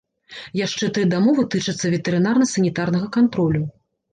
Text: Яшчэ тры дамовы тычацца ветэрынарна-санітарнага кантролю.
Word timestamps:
Яшчэ 0.59 0.87
тры 0.95 1.03
дамовы 1.11 1.45
тычацца 1.55 1.91
ветэрынарна-санітарнага 1.97 3.13
кантролю. 3.19 3.63